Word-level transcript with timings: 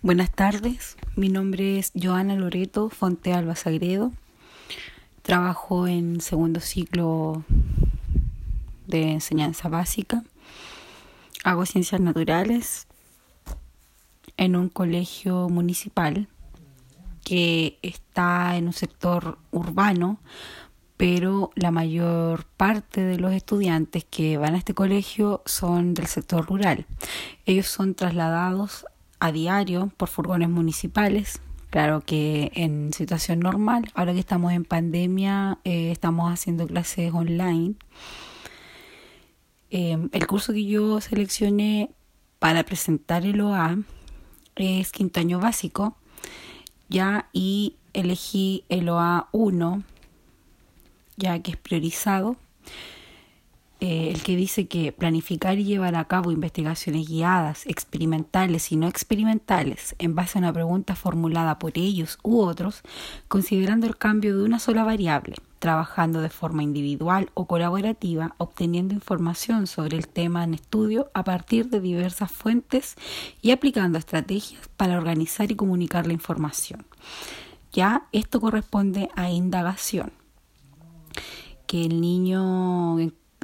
Buenas 0.00 0.30
tardes, 0.30 0.96
mi 1.16 1.28
nombre 1.28 1.76
es 1.76 1.90
Joana 2.00 2.36
Loreto 2.36 2.88
Fonte 2.88 3.32
Alba 3.32 3.56
Sagredo. 3.56 4.12
Trabajo 5.22 5.88
en 5.88 6.20
segundo 6.20 6.60
ciclo 6.60 7.42
de 8.86 9.10
enseñanza 9.10 9.68
básica. 9.68 10.22
Hago 11.42 11.66
ciencias 11.66 12.00
naturales 12.00 12.86
en 14.36 14.54
un 14.54 14.68
colegio 14.68 15.48
municipal 15.48 16.28
que 17.24 17.80
está 17.82 18.56
en 18.56 18.68
un 18.68 18.74
sector 18.74 19.36
urbano, 19.50 20.20
pero 20.96 21.50
la 21.56 21.72
mayor 21.72 22.44
parte 22.56 23.00
de 23.00 23.18
los 23.18 23.32
estudiantes 23.32 24.04
que 24.04 24.38
van 24.38 24.54
a 24.54 24.58
este 24.58 24.74
colegio 24.74 25.42
son 25.44 25.94
del 25.94 26.06
sector 26.06 26.46
rural. 26.46 26.86
Ellos 27.46 27.66
son 27.66 27.96
trasladados 27.96 28.86
a 29.20 29.32
diario 29.32 29.92
por 29.96 30.08
furgones 30.08 30.48
municipales. 30.48 31.40
Claro 31.70 32.00
que 32.00 32.50
en 32.54 32.92
situación 32.92 33.40
normal, 33.40 33.90
ahora 33.94 34.14
que 34.14 34.20
estamos 34.20 34.52
en 34.52 34.64
pandemia, 34.64 35.58
eh, 35.64 35.90
estamos 35.90 36.32
haciendo 36.32 36.66
clases 36.66 37.12
online. 37.12 37.74
Em, 39.70 40.08
el 40.12 40.26
curso 40.26 40.52
que 40.52 40.64
yo 40.64 41.00
seleccioné 41.00 41.90
para 42.38 42.64
presentar 42.64 43.26
el 43.26 43.40
OA 43.40 43.78
es 44.56 44.92
quinto 44.92 45.20
año 45.20 45.40
básico, 45.40 45.96
ya, 46.88 47.28
y 47.32 47.76
elegí 47.92 48.64
el 48.70 48.88
OA 48.88 49.28
1, 49.32 49.82
ya 51.16 51.38
que 51.40 51.50
es 51.50 51.56
priorizado 51.58 52.36
eh, 53.80 54.10
el 54.12 54.22
que 54.24 54.34
dice 54.34 54.66
que 54.66 54.90
planificar 54.90 55.56
y 55.58 55.64
llevar 55.64 55.94
a 55.94 56.06
cabo 56.06 56.32
investigaciones 56.32 57.06
guiadas, 57.06 57.64
experimentales 57.66 58.72
y 58.72 58.76
no 58.76 58.88
experimentales, 58.88 59.94
en 60.00 60.16
base 60.16 60.38
a 60.38 60.40
una 60.40 60.52
pregunta 60.52 60.96
formulada 60.96 61.60
por 61.60 61.78
ellos 61.78 62.18
u 62.24 62.40
otros, 62.40 62.82
considerando 63.28 63.86
el 63.86 63.96
cambio 63.96 64.36
de 64.36 64.42
una 64.42 64.58
sola 64.58 64.82
variable, 64.82 65.36
trabajando 65.60 66.20
de 66.20 66.28
forma 66.28 66.64
individual 66.64 67.30
o 67.34 67.46
colaborativa, 67.46 68.34
obteniendo 68.38 68.94
información 68.94 69.68
sobre 69.68 69.96
el 69.96 70.08
tema 70.08 70.42
en 70.42 70.54
estudio 70.54 71.08
a 71.14 71.22
partir 71.22 71.68
de 71.70 71.80
diversas 71.80 72.32
fuentes 72.32 72.96
y 73.42 73.52
aplicando 73.52 73.96
estrategias 73.96 74.68
para 74.76 74.98
organizar 74.98 75.52
y 75.52 75.56
comunicar 75.56 76.08
la 76.08 76.14
información. 76.14 76.84
Ya 77.72 78.08
esto 78.10 78.40
corresponde 78.40 79.08
a 79.14 79.30
indagación 79.30 80.12
que 81.68 81.84
el 81.84 82.00
niño 82.00 82.98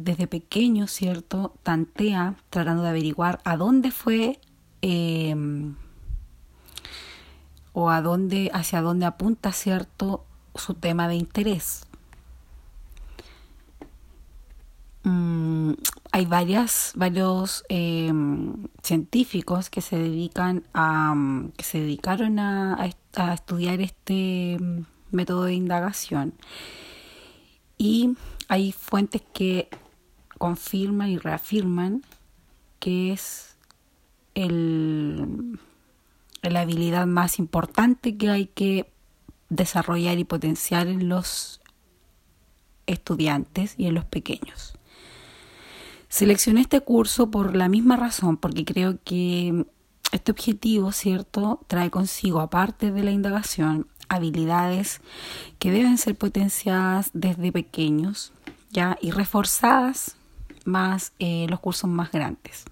desde 0.00 0.26
pequeño, 0.26 0.86
¿cierto? 0.86 1.54
Tantea 1.62 2.36
tratando 2.50 2.82
de 2.82 2.90
averiguar 2.90 3.40
a 3.44 3.56
dónde 3.56 3.90
fue 3.90 4.40
em, 4.82 5.76
o 7.72 7.90
a 7.90 8.02
dónde, 8.02 8.50
hacia 8.52 8.82
dónde 8.82 9.06
apunta, 9.06 9.52
¿cierto? 9.52 10.24
Su 10.54 10.74
tema 10.74 11.08
de 11.08 11.14
interés. 11.16 11.86
Mm, 15.04 15.72
hay 16.12 16.26
varios 16.26 17.64
em, 17.68 18.66
científicos 18.82 19.70
que 19.70 19.80
se 19.80 19.96
dedican 19.96 20.64
a, 20.74 21.14
que 21.56 21.64
se 21.64 21.80
dedicaron 21.80 22.38
a, 22.38 22.90
a 23.16 23.34
estudiar 23.34 23.80
este 23.80 24.58
método 25.10 25.44
de 25.44 25.54
indagación 25.54 26.34
y 27.80 28.14
hay 28.48 28.72
fuentes 28.72 29.22
que 29.32 29.70
confirman 30.40 31.10
y 31.10 31.18
reafirman 31.18 32.02
que 32.78 33.12
es 33.12 33.58
el, 34.34 35.58
la 36.40 36.62
habilidad 36.62 37.06
más 37.06 37.38
importante 37.38 38.16
que 38.16 38.30
hay 38.30 38.46
que 38.46 38.90
desarrollar 39.50 40.18
y 40.18 40.24
potenciar 40.24 40.86
en 40.86 41.10
los 41.10 41.60
estudiantes 42.86 43.74
y 43.76 43.84
en 43.84 43.94
los 43.94 44.06
pequeños. 44.06 44.78
Seleccioné 46.08 46.62
este 46.62 46.80
curso 46.80 47.30
por 47.30 47.54
la 47.54 47.68
misma 47.68 47.98
razón, 47.98 48.38
porque 48.38 48.64
creo 48.64 48.98
que 49.04 49.66
este 50.10 50.32
objetivo, 50.32 50.90
¿cierto?, 50.92 51.60
trae 51.66 51.90
consigo, 51.90 52.40
aparte 52.40 52.92
de 52.92 53.04
la 53.04 53.10
indagación, 53.10 53.88
habilidades 54.08 55.02
que 55.58 55.70
deben 55.70 55.98
ser 55.98 56.16
potenciadas 56.16 57.10
desde 57.12 57.52
pequeños, 57.52 58.32
¿ya? 58.70 58.96
Y 59.02 59.10
reforzadas 59.10 60.16
más 60.64 61.12
eh, 61.18 61.46
los 61.48 61.60
cursos 61.60 61.90
más 61.90 62.12
grandes, 62.12 62.64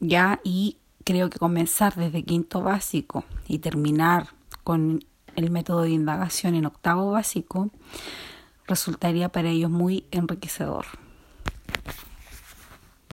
¿ya? 0.00 0.40
Y 0.44 0.76
creo 1.04 1.30
que 1.30 1.38
comenzar 1.38 1.94
desde 1.94 2.22
quinto 2.22 2.62
básico 2.62 3.24
y 3.48 3.58
terminar 3.58 4.28
con 4.64 5.04
el 5.36 5.50
método 5.50 5.82
de 5.82 5.90
indagación 5.90 6.54
en 6.54 6.66
octavo 6.66 7.10
básico 7.12 7.70
resultaría 8.66 9.28
para 9.28 9.48
ellos 9.48 9.70
muy 9.70 10.04
enriquecedor. 10.10 10.86